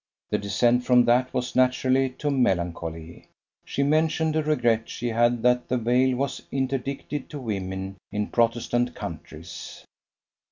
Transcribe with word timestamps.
The 0.31 0.39
descent 0.39 0.83
from 0.83 1.05
that 1.05 1.31
was 1.31 1.55
naturally 1.55 2.09
to 2.17 2.31
melancholy. 2.31 3.29
She 3.63 3.83
mentioned 3.83 4.35
a 4.35 4.41
regret 4.41 4.89
she 4.89 5.09
had 5.09 5.43
that 5.43 5.67
the 5.67 5.77
Veil 5.77 6.15
was 6.17 6.41
interdicted 6.51 7.29
to 7.29 7.37
women 7.39 7.97
in 8.11 8.25
Protestant 8.31 8.95
countries. 8.95 9.85